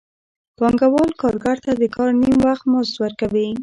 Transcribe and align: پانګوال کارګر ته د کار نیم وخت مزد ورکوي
پانګوال 0.57 1.11
کارګر 1.21 1.57
ته 1.65 1.71
د 1.81 1.83
کار 1.95 2.11
نیم 2.21 2.37
وخت 2.47 2.65
مزد 2.71 2.93
ورکوي 3.03 3.47